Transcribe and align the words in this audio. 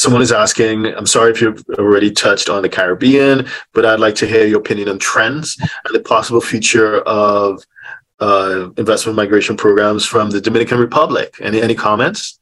someone 0.00 0.22
is 0.22 0.32
asking, 0.32 0.86
I'm 0.86 1.06
sorry 1.06 1.30
if 1.30 1.40
you've 1.40 1.62
already 1.78 2.10
touched 2.10 2.48
on 2.48 2.62
the 2.62 2.68
Caribbean, 2.68 3.46
but 3.74 3.84
I'd 3.84 4.00
like 4.00 4.14
to 4.16 4.26
hear 4.26 4.46
your 4.46 4.60
opinion 4.60 4.88
on 4.88 4.98
trends 4.98 5.58
and 5.60 5.94
the 5.94 6.00
possible 6.00 6.40
future 6.40 7.00
of 7.02 7.62
uh, 8.20 8.70
investment 8.76 9.16
migration 9.16 9.56
programs 9.56 10.04
from 10.06 10.30
the 10.30 10.40
Dominican 10.40 10.78
Republic. 10.78 11.36
Any 11.40 11.60
any 11.60 11.74
comments? 11.74 12.38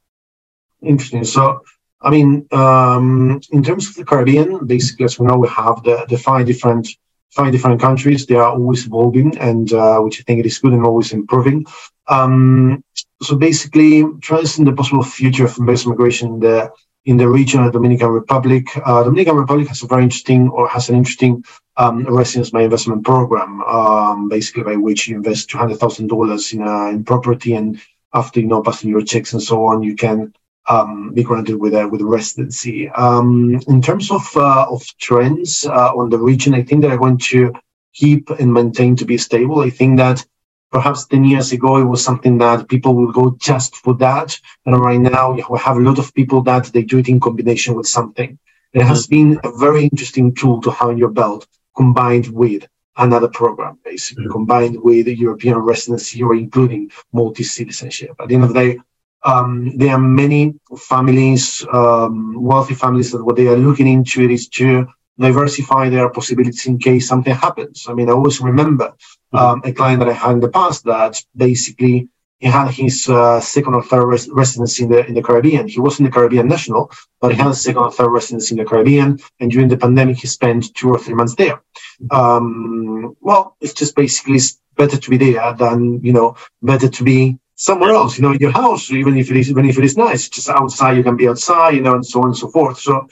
Interesting. 0.81 1.23
So, 1.23 1.63
I 2.01 2.09
mean, 2.09 2.47
um, 2.51 3.41
in 3.51 3.61
terms 3.63 3.89
of 3.89 3.95
the 3.95 4.05
Caribbean, 4.05 4.65
basically, 4.65 5.05
as 5.05 5.19
we 5.19 5.27
know, 5.27 5.37
we 5.37 5.49
have 5.49 5.83
the, 5.83 6.05
the 6.09 6.17
five 6.17 6.45
different 6.45 6.87
five 7.31 7.51
different 7.51 7.79
countries. 7.79 8.25
They 8.25 8.35
are 8.35 8.51
always 8.51 8.85
evolving, 8.85 9.37
and 9.37 9.71
uh, 9.73 9.99
which 9.99 10.19
I 10.19 10.23
think 10.23 10.39
it 10.39 10.45
is 10.45 10.59
good 10.59 10.73
and 10.73 10.85
always 10.85 11.11
improving. 11.11 11.65
Um, 12.07 12.83
so 13.21 13.35
basically, 13.35 14.03
trends 14.21 14.57
in 14.59 14.65
the 14.65 14.73
possible 14.73 15.03
future 15.03 15.45
of 15.45 15.57
investment 15.57 15.99
migration 15.99 16.29
in 16.35 16.39
the 16.39 16.71
in 17.05 17.17
the 17.17 17.27
region 17.27 17.63
of 17.63 17.71
Dominican 17.71 18.09
Republic. 18.09 18.67
Uh, 18.85 19.03
Dominican 19.03 19.35
Republic 19.35 19.67
has 19.67 19.83
a 19.83 19.87
very 19.87 20.03
interesting 20.03 20.49
or 20.49 20.67
has 20.67 20.89
an 20.89 20.95
interesting 20.95 21.43
um, 21.77 22.03
residence 22.05 22.49
by 22.49 22.61
investment 22.63 23.03
program, 23.05 23.61
um, 23.61 24.29
basically 24.29 24.63
by 24.63 24.75
which 24.75 25.07
you 25.07 25.15
invest 25.15 25.49
two 25.49 25.57
hundred 25.57 25.79
thousand 25.79 26.07
dollars 26.07 26.53
in 26.53 26.61
uh, 26.61 26.87
in 26.87 27.03
property, 27.03 27.53
and 27.53 27.81
after 28.13 28.39
you 28.39 28.47
know 28.47 28.61
passing 28.61 28.89
your 28.89 29.01
checks 29.01 29.33
and 29.33 29.41
so 29.41 29.65
on, 29.65 29.81
you 29.81 29.95
can 29.95 30.33
um, 30.67 31.13
be 31.13 31.23
granted 31.23 31.55
with 31.55 31.73
a 31.73 31.87
with 31.87 32.01
a 32.01 32.05
residency. 32.05 32.89
Um, 32.89 33.59
in 33.67 33.81
terms 33.81 34.11
of 34.11 34.23
uh, 34.35 34.67
of 34.69 34.85
trends 34.97 35.65
uh, 35.65 35.91
on 35.95 36.09
the 36.09 36.19
region, 36.19 36.53
I 36.53 36.63
think 36.63 36.81
that 36.81 36.91
I 36.91 36.97
want 36.97 37.21
to 37.25 37.53
keep 37.93 38.29
and 38.29 38.53
maintain 38.53 38.95
to 38.97 39.05
be 39.05 39.17
stable. 39.17 39.61
I 39.61 39.69
think 39.69 39.97
that 39.97 40.25
perhaps 40.71 41.05
10 41.07 41.23
years 41.23 41.51
ago 41.51 41.77
it 41.77 41.83
was 41.83 42.03
something 42.03 42.37
that 42.37 42.67
people 42.67 42.93
would 42.95 43.13
go 43.13 43.35
just 43.39 43.75
for 43.75 43.95
that 43.95 44.37
and 44.65 44.79
right 44.79 44.99
now 44.99 45.31
we 45.31 45.41
have 45.59 45.77
a 45.77 45.81
lot 45.81 45.99
of 45.99 46.13
people 46.13 46.41
that 46.41 46.65
they 46.67 46.83
do 46.83 46.99
it 46.99 47.09
in 47.09 47.19
combination 47.19 47.75
with 47.75 47.87
something 47.87 48.37
it 48.73 48.81
has 48.81 49.07
mm-hmm. 49.07 49.31
been 49.31 49.39
a 49.43 49.57
very 49.57 49.83
interesting 49.83 50.33
tool 50.33 50.61
to 50.61 50.71
have 50.71 50.89
in 50.89 50.97
your 50.97 51.09
belt 51.09 51.47
combined 51.75 52.27
with 52.27 52.67
another 52.97 53.27
program 53.27 53.79
basically 53.83 54.25
mm-hmm. 54.25 54.33
combined 54.33 54.77
with 54.81 55.07
european 55.07 55.57
residency 55.57 56.21
or 56.21 56.35
including 56.35 56.91
multi-citizenship 57.13 58.11
at 58.19 58.27
the 58.27 58.35
end 58.35 58.43
of 58.43 58.53
the 58.53 58.59
day 58.59 58.79
um, 59.21 59.77
there 59.77 59.93
are 59.93 59.99
many 59.99 60.55
families 60.77 61.65
um, 61.73 62.41
wealthy 62.41 62.73
families 62.73 63.11
that 63.11 63.23
what 63.23 63.35
they 63.35 63.47
are 63.47 63.57
looking 63.57 63.87
into 63.87 64.21
it 64.21 64.31
is 64.31 64.47
to 64.47 64.87
diversify 65.19 65.89
their 65.89 66.09
possibilities 66.09 66.65
in 66.65 66.79
case 66.79 67.07
something 67.07 67.35
happens. 67.35 67.85
I 67.89 67.93
mean, 67.93 68.09
I 68.09 68.13
always 68.13 68.39
remember 68.39 68.93
mm-hmm. 69.33 69.37
um, 69.37 69.61
a 69.65 69.73
client 69.73 69.99
that 69.99 70.09
I 70.09 70.13
had 70.13 70.31
in 70.31 70.39
the 70.39 70.49
past 70.49 70.85
that 70.85 71.21
basically 71.35 72.09
he 72.39 72.47
had 72.47 72.69
his 72.69 73.09
uh, 73.09 73.41
second 73.41 73.75
or 73.75 73.83
third 73.83 74.05
res- 74.05 74.29
residency 74.29 74.83
in 74.83 74.89
the 74.89 75.05
in 75.05 75.13
the 75.13 75.21
Caribbean. 75.21 75.67
He 75.67 75.81
was 75.81 75.99
in 75.99 76.05
the 76.05 76.11
Caribbean 76.11 76.47
national, 76.47 76.89
but 77.19 77.31
he 77.33 77.37
had 77.37 77.51
a 77.51 77.55
second 77.55 77.83
or 77.83 77.91
third 77.91 78.11
residency 78.11 78.53
in 78.53 78.59
the 78.59 78.69
Caribbean. 78.69 79.19
And 79.39 79.51
during 79.51 79.67
the 79.67 79.77
pandemic, 79.77 80.17
he 80.17 80.27
spent 80.27 80.73
two 80.73 80.89
or 80.89 80.97
three 80.97 81.15
months 81.15 81.35
there. 81.35 81.61
Mm-hmm. 82.01 82.15
Um, 82.15 83.17
well, 83.19 83.57
it's 83.59 83.73
just 83.73 83.93
basically 83.95 84.39
better 84.77 84.97
to 84.97 85.09
be 85.09 85.17
there 85.17 85.53
than 85.53 86.01
you 86.01 86.13
know, 86.13 86.37
better 86.61 86.87
to 86.87 87.03
be 87.03 87.37
somewhere 87.55 87.91
else. 87.91 88.17
You 88.17 88.23
know, 88.23 88.31
in 88.31 88.39
your 88.39 88.51
house, 88.51 88.89
even 88.89 89.17
if 89.17 89.29
it 89.29 89.37
is 89.37 89.49
even 89.49 89.65
if 89.67 89.77
it 89.77 89.83
is 89.83 89.97
nice, 89.97 90.29
just 90.29 90.49
outside 90.49 90.95
you 90.95 91.03
can 91.03 91.17
be 91.17 91.27
outside, 91.27 91.75
you 91.75 91.81
know, 91.81 91.95
and 91.95 92.05
so 92.05 92.21
on 92.21 92.27
and 92.27 92.37
so 92.37 92.47
forth. 92.49 92.79
So 92.79 93.07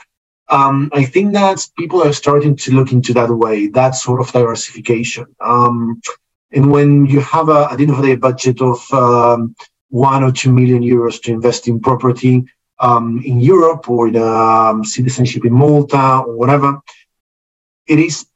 um, 0.49 0.89
I 0.93 1.03
think 1.03 1.33
that 1.33 1.67
people 1.77 2.01
are 2.03 2.13
starting 2.13 2.55
to 2.57 2.71
look 2.71 2.91
into 2.91 3.13
that 3.13 3.29
way, 3.29 3.67
that 3.67 3.95
sort 3.95 4.21
of 4.21 4.31
diversification. 4.31 5.25
Um, 5.41 6.01
and 6.51 6.71
when 6.71 7.05
you 7.05 7.19
have 7.19 7.49
a, 7.49 7.67
at 7.71 7.77
the 7.77 7.83
end 7.83 7.91
of 7.91 8.01
the 8.01 8.07
day, 8.07 8.15
budget 8.15 8.61
of 8.61 8.79
um, 8.93 9.55
one 9.89 10.23
or 10.23 10.31
two 10.31 10.51
million 10.53 10.81
euros 10.81 11.21
to 11.23 11.31
invest 11.31 11.67
in 11.67 11.79
property 11.79 12.45
um, 12.79 13.21
in 13.25 13.39
Europe 13.41 13.89
or 13.89 14.07
in 14.07 14.15
um, 14.17 14.83
citizenship 14.85 15.43
in 15.45 15.53
Malta 15.53 16.23
or 16.25 16.37
whatever, 16.37 16.79
it 17.85 17.99
is 17.99 18.27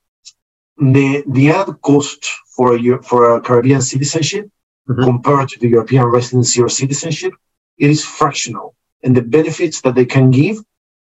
the 0.78 1.24
the 1.28 1.52
added 1.52 1.81
cost 1.81 2.25
for 2.56 2.75
a 2.75 3.03
for 3.03 3.36
a 3.36 3.41
Caribbean 3.41 3.81
citizenship 3.81 4.50
mm-hmm. 4.90 5.03
compared 5.03 5.50
to 5.50 5.59
the 5.59 5.69
European 5.69 6.06
residency 6.06 6.62
or 6.62 6.69
citizenship, 6.69 7.34
it 7.78 7.90
is 7.90 8.03
fractional, 8.03 8.75
and 9.03 9.16
the 9.16 9.22
benefits 9.22 9.81
that 9.81 9.96
they 9.96 10.06
can 10.06 10.31
give 10.31 10.57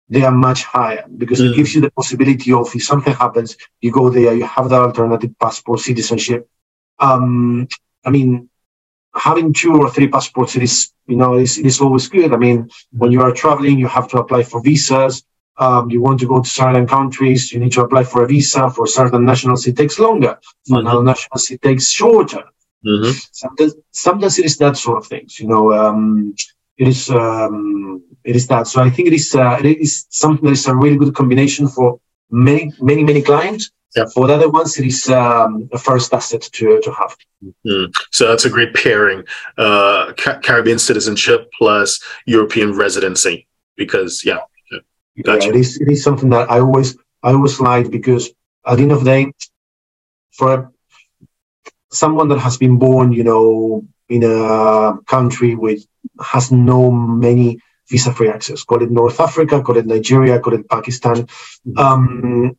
they 0.09 0.25
are 0.25 0.33
much 0.33 0.65
higher 0.65 1.05
because 1.17 1.41
mm. 1.41 1.51
it 1.51 1.57
gives 1.57 1.75
you 1.75 1.81
the 1.81 1.91
possibility 1.91 2.53
of 2.53 2.75
if 2.75 2.85
something 2.85 3.15
happens, 3.15 3.57
you 3.81 3.93
go 3.93 4.09
there, 4.09 4.35
you 4.35 4.45
have 4.45 4.69
that 4.71 4.81
alternative 4.81 5.35
passport 5.39 5.81
citizenship. 5.81 6.49
Um, 6.99 7.69
I 8.05 8.11
mean, 8.11 8.49
having 9.15 9.53
two 9.53 9.75
or 9.77 9.91
three 9.91 10.09
passports 10.09 10.57
it 10.57 10.63
is, 10.63 10.93
you 11.07 11.17
know, 11.17 11.35
it 11.35 11.43
is, 11.43 11.59
it 11.59 11.67
is 11.67 11.81
always 11.81 12.09
good. 12.09 12.33
I 12.33 12.37
mean, 12.37 12.71
when 12.93 13.13
you 13.13 13.21
are 13.23 13.33
traveling, 13.33 13.79
you 13.79 13.89
have 13.89 14.09
to 14.09 14.19
apply 14.19 14.45
for 14.45 14.63
visas. 14.63 15.25
Um, 15.59 15.91
you 15.91 16.01
want 16.01 16.21
to 16.21 16.27
go 16.29 16.41
to 16.41 16.49
certain 16.49 16.87
countries, 16.87 17.53
you 17.53 17.59
need 17.59 17.73
to 17.73 17.83
apply 17.83 18.05
for 18.05 18.23
a 18.23 18.29
visa. 18.29 18.71
For 18.71 18.87
certain 18.87 19.25
nationals, 19.25 19.67
it 19.67 19.77
takes 19.77 19.99
longer. 19.99 20.39
For 20.69 20.79
mm-hmm. 20.79 20.87
other 20.87 21.03
nationals, 21.03 21.51
it 21.51 21.61
takes 21.61 21.91
shorter. 21.91 22.45
Mm-hmm. 22.87 23.11
Sometimes, 23.33 23.75
sometimes 23.91 24.39
it 24.39 24.45
is 24.45 24.57
that 24.59 24.77
sort 24.77 24.99
of 24.99 25.07
things, 25.09 25.41
you 25.41 25.49
know. 25.49 25.73
Um, 25.73 26.35
it 26.79 26.89
is 26.89 27.11
um, 27.11 28.03
it 28.25 28.37
is 28.37 28.47
that. 28.47 28.67
So 28.67 28.81
I 28.81 28.91
think 28.91 29.09
it 29.09 29.15
is 29.15 29.35
uh, 29.35 29.59
it 29.63 29.79
is 29.79 30.07
something 30.11 30.45
that 30.45 30.53
is 30.53 30.67
a 30.67 30.75
really 30.75 30.97
good 30.97 31.15
combination 31.15 31.69
for 31.69 32.01
many 32.31 32.73
many 32.81 33.05
many 33.05 33.23
clients. 33.23 33.71
Yeah. 33.97 34.05
For 34.15 34.27
the 34.27 34.35
other 34.35 34.51
ones, 34.51 34.79
it 34.79 34.87
is 34.87 35.09
um, 35.09 35.69
a 35.73 35.79
first 35.79 36.13
asset 36.15 36.43
to 36.43 36.81
to 36.81 36.93
have. 36.93 37.17
Mm-hmm. 37.45 37.91
So 38.13 38.29
that's 38.29 38.45
a 38.45 38.51
great 38.51 38.75
pairing: 38.75 39.25
uh, 39.57 40.13
Ca- 40.17 40.41
Caribbean 40.41 40.79
citizenship 40.79 41.51
plus 41.59 42.01
European 42.27 42.77
residency. 42.77 43.47
Because 43.77 44.25
yeah, 44.25 44.41
gotcha. 45.25 45.47
yeah, 45.47 45.51
it 45.51 45.57
is 45.57 45.81
it 45.81 45.89
is 45.89 46.03
something 46.03 46.31
that 46.31 46.51
I 46.51 46.61
always 46.61 46.97
I 47.23 47.33
always 47.33 47.61
like 47.61 47.91
because 47.91 48.31
at 48.67 48.77
the 48.77 48.83
end 48.83 48.93
of 48.93 49.05
the 49.05 49.11
day, 49.11 49.33
for 50.33 50.73
someone 51.91 52.29
that 52.29 52.39
has 52.39 52.57
been 52.57 52.79
born, 52.79 53.13
you 53.13 53.25
know, 53.25 53.85
in 54.09 54.23
a 54.25 54.99
country 55.07 55.55
with 55.55 55.87
has 56.21 56.51
no 56.51 56.91
many 56.91 57.61
visa 57.89 58.13
free 58.13 58.29
access. 58.29 58.65
Call 58.65 58.83
it 58.83 58.91
North 58.91 59.21
Africa, 59.21 59.63
call 59.63 59.77
it 59.77 59.87
Nigeria, 59.87 60.41
call 60.41 60.55
it 60.55 60.69
Pakistan. 60.69 61.27
Um, 61.77 62.57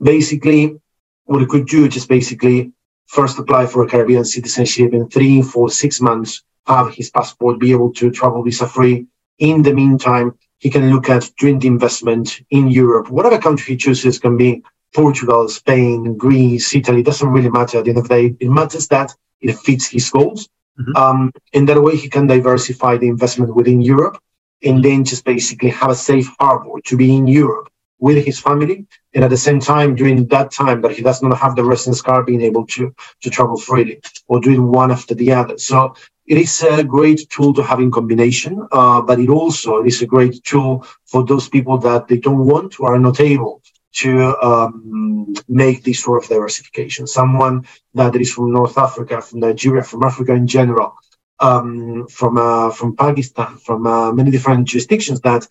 basically, 0.00 0.78
what 1.24 1.40
you 1.40 1.46
could 1.46 1.66
do 1.66 1.86
is 1.86 1.94
just 1.94 2.08
basically 2.08 2.72
first 3.06 3.38
apply 3.38 3.66
for 3.66 3.84
a 3.84 3.88
Caribbean 3.88 4.24
citizenship 4.24 4.92
in 4.92 5.08
three, 5.08 5.42
four, 5.42 5.70
six 5.70 6.00
months, 6.00 6.42
have 6.66 6.92
his 6.92 7.10
passport, 7.10 7.60
be 7.60 7.72
able 7.72 7.92
to 7.92 8.10
travel 8.10 8.42
visa 8.42 8.66
free. 8.66 9.06
In 9.38 9.62
the 9.62 9.72
meantime, 9.72 10.36
he 10.58 10.70
can 10.70 10.90
look 10.92 11.10
at 11.10 11.30
doing 11.38 11.58
the 11.58 11.68
investment 11.68 12.40
in 12.50 12.68
Europe. 12.68 13.10
Whatever 13.10 13.38
country 13.38 13.74
he 13.74 13.76
chooses 13.76 14.18
can 14.18 14.36
be 14.36 14.62
Portugal, 14.94 15.48
Spain, 15.48 16.16
Greece, 16.16 16.74
Italy, 16.74 17.02
doesn't 17.02 17.28
really 17.28 17.50
matter 17.50 17.78
at 17.78 17.84
the 17.84 17.90
end 17.90 17.98
of 17.98 18.08
the 18.08 18.14
day. 18.14 18.36
It 18.40 18.48
matters 18.48 18.88
that 18.88 19.14
it 19.40 19.58
fits 19.58 19.86
his 19.88 20.10
goals. 20.10 20.48
Mm-hmm. 20.78 20.96
Um, 20.96 21.32
in 21.52 21.66
that 21.66 21.82
way, 21.82 21.96
he 21.96 22.08
can 22.08 22.26
diversify 22.26 22.96
the 22.96 23.08
investment 23.08 23.54
within 23.54 23.80
Europe 23.80 24.18
and 24.62 24.84
then 24.84 25.04
just 25.04 25.24
basically 25.24 25.70
have 25.70 25.90
a 25.90 25.94
safe 25.94 26.30
harbor 26.38 26.80
to 26.84 26.96
be 26.96 27.14
in 27.14 27.26
Europe 27.26 27.70
with 27.98 28.24
his 28.24 28.38
family. 28.38 28.86
And 29.14 29.24
at 29.24 29.30
the 29.30 29.36
same 29.36 29.60
time, 29.60 29.94
during 29.94 30.26
that 30.26 30.50
time 30.50 30.82
that 30.82 30.92
he 30.92 31.02
does 31.02 31.22
not 31.22 31.38
have 31.38 31.56
the 31.56 31.64
residence 31.64 32.02
card, 32.02 32.26
being 32.26 32.42
able 32.42 32.66
to, 32.66 32.94
to 33.22 33.30
travel 33.30 33.56
freely 33.56 34.00
or 34.28 34.40
doing 34.40 34.70
one 34.70 34.90
after 34.90 35.14
the 35.14 35.32
other. 35.32 35.56
So 35.58 35.94
it 36.26 36.38
is 36.38 36.62
a 36.62 36.84
great 36.84 37.28
tool 37.30 37.54
to 37.54 37.62
have 37.62 37.80
in 37.80 37.90
combination, 37.90 38.66
uh, 38.72 39.00
but 39.00 39.18
it 39.18 39.30
also 39.30 39.82
is 39.82 40.02
a 40.02 40.06
great 40.06 40.42
tool 40.44 40.84
for 41.06 41.24
those 41.24 41.48
people 41.48 41.78
that 41.78 42.08
they 42.08 42.18
don't 42.18 42.44
want 42.44 42.80
or 42.80 42.94
are 42.94 42.98
not 42.98 43.20
able 43.20 43.62
to 44.02 44.36
um, 44.42 45.34
make 45.48 45.82
this 45.82 46.02
sort 46.02 46.22
of 46.22 46.28
diversification. 46.28 47.06
Someone 47.06 47.66
that 47.94 48.14
is 48.16 48.32
from 48.32 48.52
North 48.52 48.76
Africa, 48.78 49.20
from 49.20 49.40
Nigeria, 49.40 49.82
from 49.82 50.02
Africa 50.04 50.32
in 50.34 50.46
general, 50.46 50.94
um, 51.38 52.06
from 52.08 52.36
uh, 52.36 52.70
from 52.70 52.96
Pakistan, 52.96 53.56
from 53.58 53.86
uh, 53.86 54.12
many 54.12 54.30
different 54.30 54.68
jurisdictions 54.68 55.20
that 55.22 55.46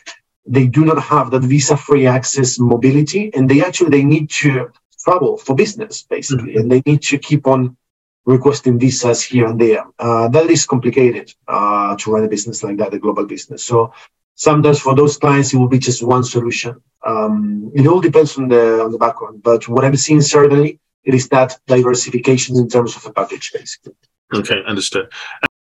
they 0.45 0.67
do 0.67 0.85
not 0.85 1.01
have 1.01 1.31
that 1.31 1.41
visa-free 1.41 2.05
access 2.05 2.59
mobility, 2.59 3.31
and 3.33 3.49
they 3.49 3.63
actually 3.63 3.89
they 3.89 4.03
need 4.03 4.29
to 4.29 4.71
travel 5.03 5.37
for 5.37 5.55
business 5.55 6.03
basically, 6.03 6.51
mm-hmm. 6.51 6.59
and 6.59 6.71
they 6.71 6.81
need 6.85 7.01
to 7.01 7.17
keep 7.17 7.47
on 7.47 7.77
requesting 8.25 8.79
visas 8.79 9.23
here 9.23 9.45
and 9.45 9.59
there. 9.61 9.85
Uh, 9.99 10.27
that 10.27 10.49
is 10.49 10.65
complicated 10.65 11.33
uh, 11.47 11.95
to 11.97 12.11
run 12.11 12.23
a 12.23 12.27
business 12.27 12.63
like 12.63 12.77
that, 12.77 12.93
a 12.93 12.99
global 12.99 13.25
business. 13.25 13.63
So 13.63 13.93
sometimes 14.35 14.79
for 14.79 14.95
those 14.95 15.17
clients, 15.17 15.53
it 15.53 15.57
will 15.57 15.67
be 15.67 15.79
just 15.79 16.03
one 16.03 16.23
solution. 16.23 16.81
Um, 17.05 17.71
it 17.75 17.87
all 17.87 18.01
depends 18.01 18.37
on 18.37 18.47
the 18.47 18.83
on 18.83 18.91
the 18.91 18.97
background, 18.97 19.43
but 19.43 19.67
what 19.67 19.85
I'm 19.85 19.95
seeing 19.95 20.21
certainly 20.21 20.79
it 21.03 21.13
is 21.13 21.29
that 21.29 21.57
diversification 21.67 22.57
in 22.57 22.67
terms 22.67 22.95
of 22.95 23.05
a 23.05 23.11
package, 23.13 23.51
basically. 23.53 23.93
Okay, 24.33 24.61
understood. 24.65 25.11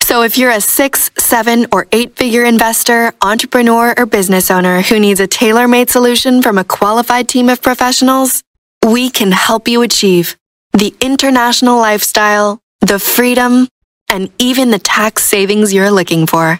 So 0.03 0.23
if 0.23 0.37
you're 0.37 0.51
a 0.51 0.59
six, 0.59 1.09
seven, 1.17 1.67
or 1.71 1.87
eight 1.93 2.17
figure 2.17 2.43
investor, 2.43 3.13
entrepreneur, 3.21 3.93
or 3.97 4.05
business 4.05 4.51
owner 4.51 4.81
who 4.81 4.99
needs 4.99 5.21
a 5.21 5.27
tailor 5.27 5.69
made 5.69 5.89
solution 5.89 6.41
from 6.41 6.57
a 6.57 6.65
qualified 6.65 7.29
team 7.29 7.47
of 7.47 7.61
professionals, 7.61 8.43
we 8.85 9.09
can 9.09 9.31
help 9.31 9.69
you 9.69 9.83
achieve 9.83 10.35
the 10.73 10.93
international 10.99 11.77
lifestyle, 11.77 12.59
the 12.81 12.99
freedom, 12.99 13.69
and 14.09 14.29
even 14.37 14.71
the 14.71 14.79
tax 14.79 15.23
savings 15.23 15.73
you're 15.73 15.91
looking 15.91 16.27
for. 16.27 16.59